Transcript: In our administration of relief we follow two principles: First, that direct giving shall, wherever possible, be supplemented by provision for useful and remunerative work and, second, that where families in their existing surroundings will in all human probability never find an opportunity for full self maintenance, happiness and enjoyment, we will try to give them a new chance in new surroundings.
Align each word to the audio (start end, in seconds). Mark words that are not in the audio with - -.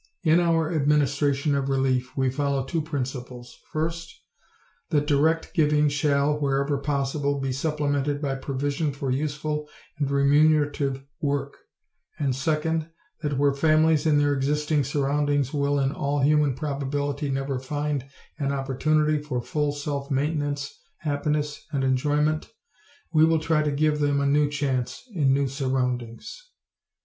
In 0.23 0.39
our 0.39 0.73
administration 0.73 1.53
of 1.53 1.69
relief 1.69 2.17
we 2.17 2.31
follow 2.31 2.63
two 2.65 2.81
principles: 2.81 3.59
First, 3.71 4.11
that 4.89 5.05
direct 5.05 5.53
giving 5.53 5.89
shall, 5.89 6.39
wherever 6.39 6.79
possible, 6.79 7.39
be 7.39 7.51
supplemented 7.51 8.19
by 8.19 8.33
provision 8.33 8.93
for 8.93 9.11
useful 9.11 9.69
and 9.99 10.09
remunerative 10.09 11.03
work 11.21 11.55
and, 12.17 12.35
second, 12.35 12.89
that 13.21 13.37
where 13.37 13.53
families 13.53 14.07
in 14.07 14.17
their 14.17 14.33
existing 14.33 14.83
surroundings 14.85 15.53
will 15.53 15.79
in 15.79 15.91
all 15.91 16.21
human 16.21 16.55
probability 16.55 17.29
never 17.29 17.59
find 17.59 18.07
an 18.39 18.51
opportunity 18.51 19.19
for 19.21 19.39
full 19.39 19.71
self 19.71 20.09
maintenance, 20.09 20.81
happiness 21.01 21.67
and 21.71 21.83
enjoyment, 21.83 22.49
we 23.13 23.23
will 23.23 23.37
try 23.37 23.61
to 23.61 23.69
give 23.71 23.99
them 23.99 24.19
a 24.19 24.25
new 24.25 24.49
chance 24.49 25.03
in 25.13 25.31
new 25.31 25.47
surroundings. 25.47 26.49